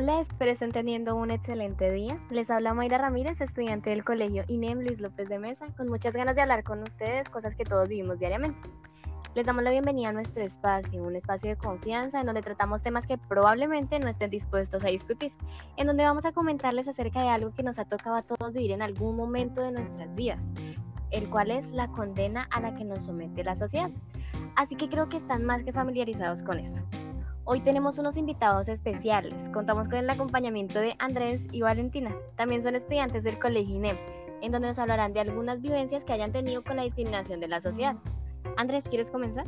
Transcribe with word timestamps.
Hola, 0.00 0.20
espero 0.20 0.52
estén 0.52 0.70
teniendo 0.70 1.16
un 1.16 1.32
excelente 1.32 1.90
día. 1.90 2.20
Les 2.30 2.52
habla 2.52 2.72
Mayra 2.72 2.98
Ramírez, 2.98 3.40
estudiante 3.40 3.90
del 3.90 4.04
colegio 4.04 4.44
INEM 4.46 4.78
Luis 4.78 5.00
López 5.00 5.28
de 5.28 5.40
Mesa, 5.40 5.74
con 5.76 5.88
muchas 5.88 6.14
ganas 6.14 6.36
de 6.36 6.42
hablar 6.42 6.62
con 6.62 6.84
ustedes, 6.84 7.28
cosas 7.28 7.56
que 7.56 7.64
todos 7.64 7.88
vivimos 7.88 8.20
diariamente. 8.20 8.60
Les 9.34 9.44
damos 9.44 9.64
la 9.64 9.72
bienvenida 9.72 10.10
a 10.10 10.12
nuestro 10.12 10.44
espacio, 10.44 11.02
un 11.02 11.16
espacio 11.16 11.50
de 11.50 11.56
confianza 11.56 12.20
en 12.20 12.26
donde 12.26 12.42
tratamos 12.42 12.84
temas 12.84 13.08
que 13.08 13.18
probablemente 13.18 13.98
no 13.98 14.06
estén 14.06 14.30
dispuestos 14.30 14.84
a 14.84 14.88
discutir, 14.88 15.32
en 15.76 15.88
donde 15.88 16.04
vamos 16.04 16.24
a 16.26 16.30
comentarles 16.30 16.86
acerca 16.86 17.20
de 17.22 17.30
algo 17.30 17.52
que 17.52 17.64
nos 17.64 17.80
ha 17.80 17.84
tocado 17.84 18.14
a 18.14 18.22
todos 18.22 18.52
vivir 18.52 18.70
en 18.70 18.82
algún 18.82 19.16
momento 19.16 19.62
de 19.62 19.72
nuestras 19.72 20.14
vidas, 20.14 20.52
el 21.10 21.28
cual 21.28 21.50
es 21.50 21.72
la 21.72 21.88
condena 21.88 22.46
a 22.52 22.60
la 22.60 22.72
que 22.76 22.84
nos 22.84 23.06
somete 23.06 23.42
la 23.42 23.56
sociedad. 23.56 23.90
Así 24.54 24.76
que 24.76 24.88
creo 24.88 25.08
que 25.08 25.16
están 25.16 25.44
más 25.44 25.64
que 25.64 25.72
familiarizados 25.72 26.44
con 26.44 26.60
esto. 26.60 26.82
Hoy 27.50 27.60
tenemos 27.62 27.98
unos 27.98 28.18
invitados 28.18 28.68
especiales. 28.68 29.48
Contamos 29.54 29.88
con 29.88 29.96
el 29.96 30.10
acompañamiento 30.10 30.78
de 30.80 30.94
Andrés 30.98 31.48
y 31.50 31.62
Valentina. 31.62 32.14
También 32.36 32.62
son 32.62 32.74
estudiantes 32.74 33.24
del 33.24 33.38
Colegio 33.38 33.74
INEM, 33.74 33.96
en 34.42 34.52
donde 34.52 34.68
nos 34.68 34.78
hablarán 34.78 35.14
de 35.14 35.20
algunas 35.20 35.62
vivencias 35.62 36.04
que 36.04 36.12
hayan 36.12 36.30
tenido 36.30 36.62
con 36.62 36.76
la 36.76 36.82
discriminación 36.82 37.40
de 37.40 37.48
la 37.48 37.62
sociedad. 37.62 37.96
Andrés, 38.58 38.86
¿quieres 38.86 39.10
comenzar? 39.10 39.46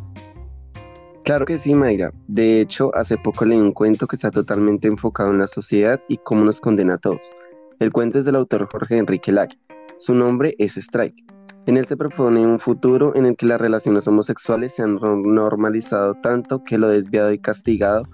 Claro 1.25 1.45
que 1.45 1.59
sí, 1.59 1.75
Mayra. 1.75 2.11
De 2.27 2.63
hecho, 2.63 2.91
hace 2.95 3.19
poco 3.19 3.45
leí 3.45 3.59
un 3.59 3.73
cuento 3.73 4.07
que 4.07 4.17
está 4.17 4.31
totalmente 4.31 4.89
enfocado 4.89 5.31
en 5.33 5.39
la 5.39 5.47
sociedad 5.47 6.01
y 6.09 6.17
cómo 6.17 6.43
nos 6.43 6.59
condena 6.63 6.95
a 6.95 6.99
todos. 6.99 7.35
El 7.81 7.93
cuento 7.93 8.19
es 8.19 8.25
del 8.25 8.37
autor 8.37 8.67
Jorge 8.73 8.97
Enrique 8.97 9.31
Lack. 9.31 9.59
Su 9.99 10.15
nombre 10.15 10.55
es 10.59 10.79
Strike. 10.79 11.23
En 11.71 11.77
él 11.77 11.87
se 11.87 11.97
propone 11.97 12.45
un 12.45 12.59
futuro 12.59 13.15
en 13.15 13.27
el 13.27 13.37
que 13.37 13.47
las 13.47 13.61
relaciones 13.61 14.09
homosexuales 14.09 14.75
se 14.75 14.83
han 14.83 14.97
normalizado 14.97 16.17
tanto 16.17 16.65
que 16.65 16.79
lo 16.79 16.89
desviado 16.89 17.31
y 17.31 17.39
castigado 17.39 18.09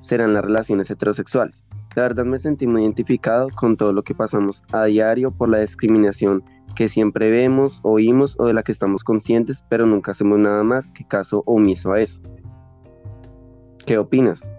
serán 0.00 0.34
las 0.34 0.44
relaciones 0.44 0.90
heterosexuales. 0.90 1.64
La 1.94 2.02
verdad 2.02 2.24
me 2.24 2.40
sentí 2.40 2.66
muy 2.66 2.82
identificado 2.82 3.50
con 3.54 3.76
todo 3.76 3.92
lo 3.92 4.02
que 4.02 4.16
pasamos 4.16 4.64
a 4.72 4.86
diario 4.86 5.30
por 5.30 5.48
la 5.48 5.60
discriminación 5.60 6.42
que 6.74 6.88
siempre 6.88 7.30
vemos, 7.30 7.78
oímos 7.84 8.34
o 8.40 8.46
de 8.46 8.54
la 8.54 8.64
que 8.64 8.72
estamos 8.72 9.04
conscientes, 9.04 9.64
pero 9.68 9.86
nunca 9.86 10.10
hacemos 10.10 10.40
nada 10.40 10.64
más 10.64 10.90
que 10.90 11.06
caso 11.06 11.44
omiso 11.46 11.92
a 11.92 12.00
eso. 12.00 12.20
¿Qué 13.86 13.96
opinas? 13.96 14.52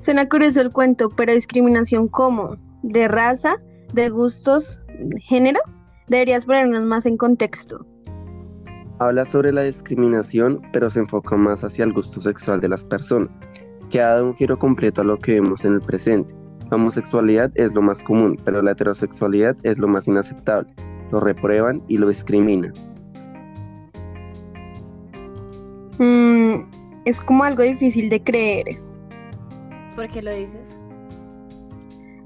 Suena 0.00 0.28
curioso 0.28 0.60
el 0.60 0.70
cuento, 0.70 1.08
pero 1.08 1.32
discriminación 1.32 2.08
cómo? 2.08 2.58
¿De 2.82 3.08
raza? 3.08 3.56
¿De 3.94 4.10
gustos? 4.10 4.82
¿Género? 5.22 5.60
Deberías 6.08 6.46
ponernos 6.46 6.82
más 6.84 7.04
en 7.06 7.16
contexto. 7.16 7.84
Habla 8.98 9.26
sobre 9.26 9.52
la 9.52 9.62
discriminación, 9.62 10.62
pero 10.72 10.90
se 10.90 11.00
enfoca 11.00 11.36
más 11.36 11.62
hacia 11.64 11.84
el 11.84 11.92
gusto 11.92 12.20
sexual 12.20 12.60
de 12.60 12.68
las 12.68 12.84
personas, 12.84 13.40
que 13.90 14.00
ha 14.00 14.08
dado 14.08 14.26
un 14.26 14.34
giro 14.34 14.58
completo 14.58 15.02
a 15.02 15.04
lo 15.04 15.18
que 15.18 15.34
vemos 15.34 15.64
en 15.64 15.74
el 15.74 15.80
presente. 15.80 16.34
La 16.70 16.76
homosexualidad 16.76 17.50
es 17.54 17.74
lo 17.74 17.82
más 17.82 18.02
común, 18.02 18.36
pero 18.44 18.60
la 18.60 18.72
heterosexualidad 18.72 19.56
es 19.62 19.78
lo 19.78 19.86
más 19.86 20.08
inaceptable. 20.08 20.68
Lo 21.12 21.20
reprueban 21.20 21.82
y 21.88 21.98
lo 21.98 22.08
discriminan. 22.08 22.72
Mm, 25.98 26.60
es 27.04 27.20
como 27.20 27.44
algo 27.44 27.62
difícil 27.62 28.08
de 28.08 28.22
creer. 28.22 28.66
¿Por 29.94 30.08
qué 30.08 30.22
lo 30.22 30.32
dices? 30.32 30.78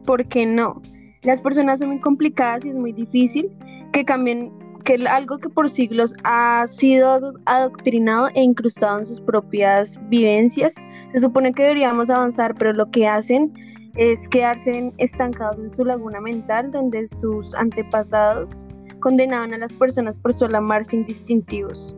¿Por 0.04 0.24
qué 0.26 0.46
no? 0.46 0.82
Las 1.22 1.40
personas 1.40 1.78
son 1.78 1.88
muy 1.88 2.00
complicadas 2.00 2.64
y 2.64 2.70
es 2.70 2.76
muy 2.76 2.92
difícil 2.92 3.48
que 3.92 4.04
cambien, 4.04 4.52
que 4.84 4.94
algo 5.06 5.38
que 5.38 5.48
por 5.48 5.70
siglos 5.70 6.14
ha 6.24 6.66
sido 6.66 7.34
adoctrinado 7.44 8.28
e 8.34 8.42
incrustado 8.42 8.98
en 8.98 9.06
sus 9.06 9.20
propias 9.20 10.00
vivencias, 10.08 10.82
se 11.12 11.18
supone 11.20 11.52
que 11.52 11.62
deberíamos 11.62 12.10
avanzar, 12.10 12.56
pero 12.56 12.72
lo 12.72 12.90
que 12.90 13.06
hacen 13.06 13.52
es 13.94 14.28
quedarse 14.28 14.92
estancados 14.98 15.60
en 15.60 15.70
su 15.70 15.84
laguna 15.84 16.20
mental, 16.20 16.72
donde 16.72 17.06
sus 17.06 17.54
antepasados 17.54 18.66
condenaban 18.98 19.54
a 19.54 19.58
las 19.58 19.74
personas 19.74 20.18
por 20.18 20.34
solo 20.34 20.58
amar 20.58 20.84
sin 20.84 21.04
distintivos. 21.04 21.94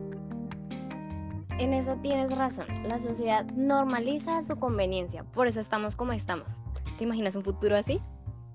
En 1.57 1.73
eso 1.73 1.95
tienes 2.03 2.37
razón, 2.37 2.67
la 2.83 2.99
sociedad 2.99 3.45
normaliza 3.55 4.43
su 4.43 4.57
conveniencia, 4.57 5.23
por 5.23 5.47
eso 5.47 5.61
estamos 5.61 5.95
como 5.95 6.11
estamos. 6.11 6.61
¿Te 6.99 7.05
imaginas 7.05 7.35
un 7.35 7.43
futuro 7.43 7.75
así? 7.75 7.99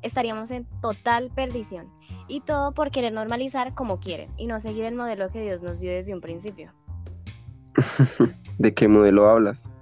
Estaríamos 0.02 0.50
en 0.50 0.66
total 0.80 1.30
perdición. 1.34 1.88
Y 2.28 2.40
todo 2.40 2.72
por 2.72 2.90
querer 2.90 3.12
normalizar 3.12 3.74
como 3.74 4.00
quieren 4.00 4.30
y 4.36 4.46
no 4.46 4.60
seguir 4.60 4.84
el 4.84 4.94
modelo 4.94 5.30
que 5.30 5.42
Dios 5.42 5.62
nos 5.62 5.78
dio 5.80 5.90
desde 5.90 6.14
un 6.14 6.20
principio. 6.20 6.72
¿De 8.58 8.74
qué 8.74 8.88
modelo 8.88 9.28
hablas? 9.28 9.80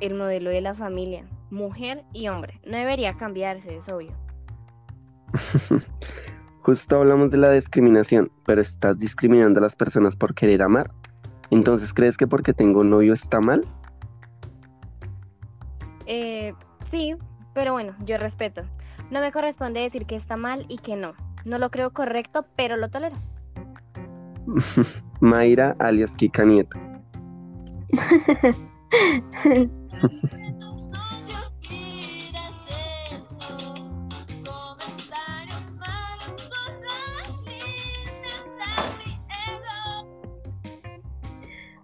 El 0.00 0.14
modelo 0.14 0.50
de 0.50 0.60
la 0.60 0.74
familia, 0.74 1.24
mujer 1.50 2.04
y 2.12 2.28
hombre. 2.28 2.60
No 2.64 2.76
debería 2.76 3.14
cambiarse, 3.14 3.76
es 3.76 3.88
obvio. 3.88 4.12
Justo 6.62 6.96
hablamos 6.96 7.30
de 7.30 7.38
la 7.38 7.50
discriminación, 7.52 8.30
pero 8.44 8.60
estás 8.60 8.98
discriminando 8.98 9.58
a 9.60 9.62
las 9.62 9.74
personas 9.74 10.16
por 10.16 10.34
querer 10.34 10.62
amar. 10.62 10.90
Entonces, 11.50 11.94
¿crees 11.94 12.16
que 12.16 12.26
porque 12.26 12.52
tengo 12.52 12.80
un 12.80 12.90
novio 12.90 13.14
está 13.14 13.40
mal? 13.40 13.66
Eh, 16.06 16.52
sí, 16.90 17.16
pero 17.58 17.72
bueno, 17.72 17.96
yo 18.06 18.18
respeto. 18.18 18.62
No 19.10 19.20
me 19.20 19.32
corresponde 19.32 19.80
decir 19.80 20.06
que 20.06 20.14
está 20.14 20.36
mal 20.36 20.64
y 20.68 20.78
que 20.78 20.94
no. 20.94 21.14
No 21.44 21.58
lo 21.58 21.70
creo 21.70 21.92
correcto, 21.92 22.46
pero 22.54 22.76
lo 22.76 22.88
tolero. 22.88 23.16
Mayra 25.20 25.74
alias 25.80 26.14
Kika 26.14 26.44
Nieto. 26.44 26.78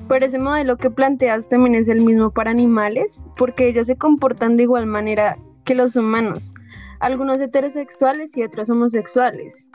Pero 0.08 0.26
ese 0.26 0.38
modelo 0.38 0.76
que 0.76 0.90
planteas 0.90 1.48
también 1.48 1.74
es 1.74 1.88
el 1.88 2.00
mismo 2.00 2.30
para 2.30 2.52
animales, 2.52 3.26
porque 3.36 3.66
ellos 3.66 3.88
se 3.88 3.96
comportan 3.96 4.56
de 4.56 4.62
igual 4.62 4.86
manera 4.86 5.36
que 5.64 5.74
los 5.74 5.96
humanos 5.96 6.54
algunos 7.00 7.40
heterosexuales 7.40 8.36
y 8.36 8.42
otros 8.42 8.70
homosexuales. 8.70 9.70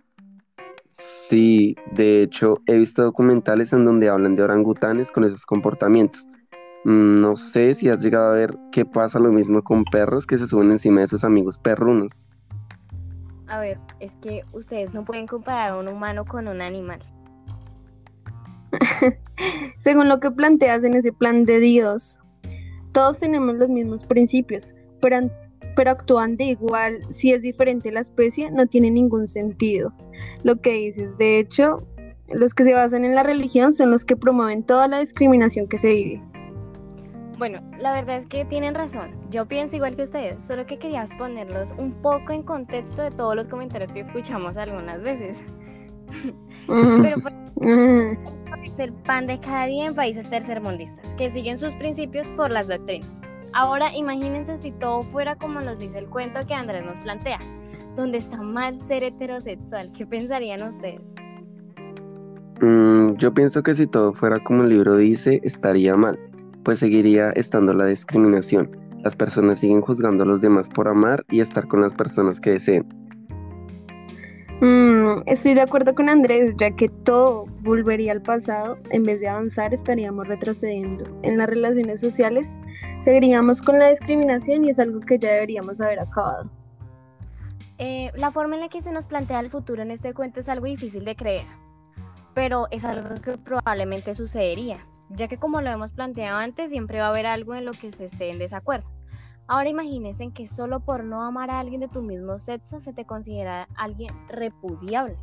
Sí, 0.89 1.75
de 1.91 2.23
hecho 2.23 2.59
he 2.65 2.75
visto 2.77 3.03
documentales 3.03 3.71
en 3.71 3.85
donde 3.85 4.09
hablan 4.09 4.35
de 4.35 4.41
orangutanes 4.43 5.11
con 5.11 5.23
esos 5.23 5.45
comportamientos. 5.45 6.27
Mm, 6.85 7.21
no 7.21 7.35
sé 7.35 7.75
si 7.75 7.89
has 7.89 8.01
llegado 8.01 8.31
a 8.31 8.35
ver 8.35 8.57
qué 8.71 8.83
pasa 8.83 9.19
lo 9.19 9.31
mismo 9.31 9.61
con 9.63 9.83
perros 9.85 10.25
que 10.25 10.37
se 10.37 10.47
suben 10.47 10.71
encima 10.71 11.01
de 11.01 11.07
sus 11.07 11.23
amigos 11.23 11.59
perrunos. 11.59 12.29
A 13.47 13.59
ver, 13.59 13.79
es 13.99 14.15
que 14.15 14.43
ustedes 14.51 14.93
no 14.93 15.05
pueden 15.05 15.27
comparar 15.27 15.71
a 15.71 15.77
un 15.77 15.87
humano 15.87 16.25
con 16.25 16.47
un 16.47 16.61
animal. 16.61 16.99
Según 19.77 20.09
lo 20.09 20.19
que 20.19 20.31
planteas 20.31 20.83
en 20.83 20.95
ese 20.95 21.11
plan 21.11 21.45
de 21.45 21.59
Dios, 21.59 22.19
todos 22.91 23.19
tenemos 23.19 23.55
los 23.55 23.69
mismos 23.69 24.03
principios, 24.03 24.73
pero 24.99 25.29
pero 25.75 25.91
actúan 25.91 26.37
de 26.37 26.45
igual, 26.45 27.01
si 27.09 27.33
es 27.33 27.41
diferente 27.41 27.91
la 27.91 28.01
especie, 28.01 28.51
no 28.51 28.67
tiene 28.67 28.91
ningún 28.91 29.27
sentido. 29.27 29.93
Lo 30.43 30.59
que 30.61 30.73
dices, 30.73 31.17
de 31.17 31.39
hecho, 31.39 31.87
los 32.31 32.53
que 32.53 32.63
se 32.63 32.73
basan 32.73 33.05
en 33.05 33.15
la 33.15 33.23
religión 33.23 33.73
son 33.73 33.91
los 33.91 34.05
que 34.05 34.15
promueven 34.15 34.63
toda 34.63 34.87
la 34.87 34.99
discriminación 34.99 35.67
que 35.67 35.77
se 35.77 35.89
vive. 35.89 36.23
Bueno, 37.37 37.61
la 37.79 37.93
verdad 37.93 38.17
es 38.17 38.27
que 38.27 38.43
tienen 38.43 38.75
razón. 38.75 39.11
Yo 39.29 39.47
pienso 39.47 39.77
igual 39.77 39.95
que 39.95 40.03
ustedes, 40.03 40.43
solo 40.43 40.65
que 40.65 40.77
quería 40.77 41.05
ponerlos 41.17 41.73
un 41.77 41.93
poco 42.01 42.33
en 42.33 42.43
contexto 42.43 43.01
de 43.01 43.11
todos 43.11 43.33
los 43.33 43.47
comentarios 43.47 43.91
que 43.91 44.01
escuchamos 44.01 44.57
algunas 44.57 45.01
veces. 45.01 45.41
Pero 46.67 47.15
pues, 47.21 47.33
es 48.63 48.79
el 48.79 48.93
pan 48.93 49.27
de 49.27 49.39
cada 49.39 49.67
día 49.67 49.85
en 49.85 49.95
países 49.95 50.29
tercermundistas, 50.29 51.13
que 51.15 51.29
siguen 51.29 51.57
sus 51.57 51.73
principios 51.75 52.27
por 52.29 52.51
las 52.51 52.67
doctrinas. 52.67 53.18
Ahora 53.53 53.95
imagínense 53.95 54.57
si 54.59 54.71
todo 54.71 55.03
fuera 55.03 55.35
como 55.35 55.59
nos 55.61 55.79
dice 55.79 55.99
el 55.99 56.07
cuento 56.07 56.45
que 56.45 56.53
Andrés 56.53 56.85
nos 56.85 56.99
plantea, 56.99 57.39
donde 57.95 58.19
está 58.19 58.41
mal 58.41 58.79
ser 58.79 59.03
heterosexual. 59.03 59.91
¿Qué 59.91 60.05
pensarían 60.05 60.61
ustedes? 60.63 61.15
Mm, 62.61 63.15
yo 63.15 63.33
pienso 63.33 63.63
que 63.63 63.73
si 63.73 63.87
todo 63.87 64.13
fuera 64.13 64.39
como 64.43 64.63
el 64.63 64.69
libro 64.69 64.97
dice, 64.97 65.39
estaría 65.43 65.95
mal, 65.95 66.19
pues 66.63 66.79
seguiría 66.79 67.31
estando 67.31 67.73
la 67.73 67.85
discriminación. 67.85 68.69
Las 69.03 69.15
personas 69.15 69.59
siguen 69.59 69.81
juzgando 69.81 70.23
a 70.23 70.27
los 70.27 70.41
demás 70.41 70.69
por 70.69 70.87
amar 70.87 71.23
y 71.29 71.39
estar 71.39 71.67
con 71.67 71.81
las 71.81 71.93
personas 71.93 72.41
que 72.41 72.51
deseen. 72.51 72.85
Mm, 74.61 74.98
estoy 75.25 75.53
de 75.53 75.61
acuerdo 75.61 75.95
con 75.95 76.09
Andrés, 76.09 76.53
ya 76.59 76.71
que 76.71 76.89
todo 76.89 77.45
volvería 77.61 78.11
al 78.11 78.21
pasado, 78.21 78.77
en 78.91 79.03
vez 79.03 79.21
de 79.21 79.27
avanzar 79.27 79.73
estaríamos 79.73 80.27
retrocediendo. 80.27 81.05
En 81.23 81.37
las 81.37 81.47
relaciones 81.47 82.01
sociales 82.01 82.59
seguiríamos 82.99 83.61
con 83.61 83.79
la 83.79 83.89
discriminación 83.89 84.65
y 84.65 84.69
es 84.69 84.79
algo 84.79 84.99
que 85.01 85.17
ya 85.17 85.31
deberíamos 85.31 85.79
haber 85.81 85.99
acabado. 85.99 86.49
Eh, 87.77 88.11
la 88.15 88.31
forma 88.31 88.55
en 88.55 88.61
la 88.61 88.69
que 88.69 88.81
se 88.81 88.91
nos 88.91 89.05
plantea 89.05 89.39
el 89.39 89.49
futuro 89.49 89.81
en 89.81 89.91
este 89.91 90.13
cuento 90.13 90.41
es 90.41 90.49
algo 90.49 90.65
difícil 90.65 91.05
de 91.05 91.15
creer, 91.15 91.45
pero 92.33 92.67
es 92.71 92.83
algo 92.83 93.15
que 93.21 93.37
probablemente 93.37 94.13
sucedería, 94.13 94.85
ya 95.09 95.27
que 95.27 95.37
como 95.37 95.61
lo 95.61 95.69
hemos 95.69 95.91
planteado 95.91 96.37
antes, 96.37 96.71
siempre 96.71 96.99
va 96.99 97.05
a 97.05 97.09
haber 97.09 97.25
algo 97.25 97.55
en 97.55 97.65
lo 97.65 97.71
que 97.71 97.91
se 97.91 98.05
esté 98.05 98.31
en 98.31 98.39
desacuerdo. 98.39 98.98
Ahora 99.49 99.67
imagínense 99.67 100.29
que 100.29 100.45
solo 100.45 100.79
por 100.79 101.03
no 101.03 101.23
amar 101.23 101.49
a 101.49 101.59
alguien 101.59 101.81
de 101.81 101.87
tu 101.87 102.03
mismo 102.03 102.37
sexo 102.37 102.79
se 102.79 102.93
te 102.93 103.05
considera 103.05 103.67
alguien 103.75 104.13
repudiable. 104.27 105.17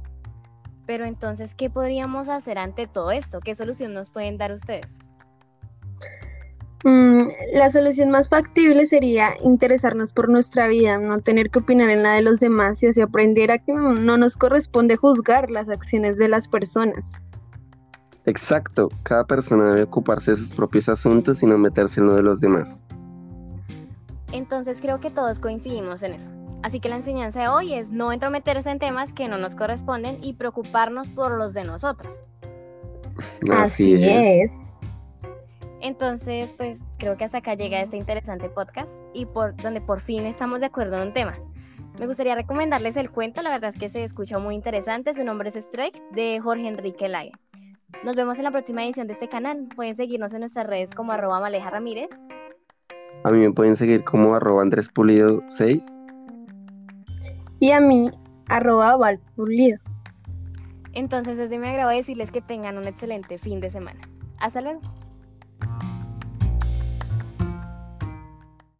Pero 0.85 1.05
entonces, 1.05 1.55
¿qué 1.55 1.71
podríamos 1.71 2.29
hacer 2.29 2.59
ante 2.59 2.89
todo 2.89 3.13
esto? 3.13 3.39
¿Qué 3.39 3.55
solución 3.55 3.95
nos 3.95 4.11
pueden 4.11 4.37
dar 4.37 4.51
ustedes? 4.51 4.99
Mm, 6.83 7.19
la 7.55 7.71
solución 7.71 8.11
más 8.11 8.29
factible 8.29 8.87
sería 8.87 9.37
interesarnos 9.45 10.13
por 10.13 10.29
nuestra 10.29 10.67
vida, 10.67 10.99
no 10.99 11.21
tener 11.21 11.51
que 11.51 11.61
opinar 11.61 11.89
en 11.89 12.03
la 12.03 12.15
de 12.15 12.23
los 12.23 12.41
demás 12.41 12.83
y 12.83 12.89
así 12.89 13.01
aprender 13.01 13.53
a 13.53 13.59
que 13.59 13.73
no 13.73 14.17
nos 14.17 14.37
corresponde 14.37 14.97
juzgar 14.97 15.53
las 15.53 15.69
acciones 15.69 16.17
de 16.17 16.27
las 16.27 16.49
personas. 16.49 17.23
Exacto, 18.25 18.89
cada 19.05 19.25
persona 19.25 19.67
debe 19.67 19.85
ocuparse 19.85 20.33
de 20.33 20.37
sus 20.37 20.53
propios 20.53 20.89
asuntos 20.89 21.45
y 21.45 21.47
no 21.47 21.59
meterse 21.59 22.01
en 22.01 22.09
lo 22.09 22.17
de 22.17 22.23
los 22.23 22.41
demás. 22.41 22.85
Entonces 24.37 24.81
creo 24.81 25.01
que 25.01 25.11
todos 25.11 25.39
coincidimos 25.39 26.03
en 26.03 26.15
eso. 26.15 26.31
Así 26.63 26.81
que 26.81 26.89
la 26.89 26.97
enseñanza 26.97 27.41
de 27.41 27.49
hoy 27.49 27.75
es 27.75 27.91
no 27.91 28.13
entrometerse 28.13 28.71
en 28.71 28.79
temas 28.79 29.13
que 29.13 29.29
no 29.29 29.39
nos 29.39 29.55
corresponden 29.55 30.19
y 30.23 30.35
preocuparnos 30.35 31.09
por 31.09 31.33
los 31.33 31.55
de 31.55 31.65
nosotros. 31.65 32.25
Así, 33.53 33.95
es. 34.03 34.53
Entonces, 35.81 36.53
pues 36.57 36.83
creo 36.99 37.17
que 37.17 37.25
hasta 37.25 37.39
acá 37.39 37.55
llega 37.55 37.81
este 37.81 37.97
interesante 37.97 38.49
podcast 38.49 39.03
y 39.15 39.27
por 39.27 39.57
donde 39.57 39.81
por 39.81 40.01
fin 40.01 40.27
estamos 40.27 40.61
de 40.61 40.67
acuerdo 40.67 40.97
en 40.97 41.09
un 41.09 41.15
tema. 41.15 41.39
Me 41.99 42.07
gustaría 42.07 42.35
recomendarles 42.35 42.97
el 42.97 43.11
cuento, 43.11 43.41
la 43.43 43.51
verdad 43.51 43.71
es 43.71 43.79
que 43.79 43.89
se 43.89 44.05
escucha 44.05 44.39
muy 44.39 44.55
interesante. 44.55 45.15
Su 45.15 45.25
nombre 45.25 45.49
es 45.49 45.57
Strike 45.57 46.03
de 46.11 46.41
Jorge 46.43 46.69
Enrique 46.69 47.09
Lague. 47.09 47.33
Nos 48.05 48.17
vemos 48.17 48.39
en 48.39 48.45
la 48.45 48.51
próxima 48.51 48.85
edición 48.85 49.07
de 49.07 49.15
este 49.15 49.29
canal. 49.29 49.69
Pueden 49.75 49.95
seguirnos 49.95 50.35
en 50.35 50.41
nuestras 50.41 50.67
redes 50.67 50.91
como 50.93 51.13
arroba 51.13 51.41
Maleja 51.41 51.71
Ramírez. 51.71 52.11
A 53.27 53.33
mí 53.33 53.41
me 53.41 53.51
pueden 53.51 53.75
seguir 53.75 54.05
como 54.05 54.37
arroba 54.37 54.63
Andrés 54.63 54.89
Pulido 54.89 55.43
6 55.49 55.99
y 57.59 57.73
a 57.73 57.81
mí 57.81 58.09
arroba 58.47 58.97
valpulido. 58.97 59.79
Entonces 60.93 61.37
es 61.41 61.51
de 61.51 61.59
mi 61.59 61.67
agrado 61.67 61.91
decirles 61.91 62.31
que 62.31 62.41
tengan 62.41 62.79
un 62.79 62.87
excelente 62.87 63.37
fin 63.37 63.59
de 63.61 63.69
semana. 63.69 63.99
Hasta 64.39 64.61
luego. 64.61 64.79